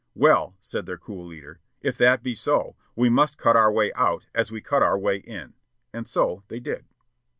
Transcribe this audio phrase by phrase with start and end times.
[0.15, 4.25] "Well," said their cool leader, "if that be so, we must cut our way out
[4.33, 5.53] as we cut our way in;"
[5.93, 6.87] and so they did.